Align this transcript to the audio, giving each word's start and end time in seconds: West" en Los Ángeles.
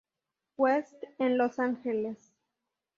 West" 0.57 0.95
en 1.19 1.37
Los 1.37 1.59
Ángeles. 1.59 2.31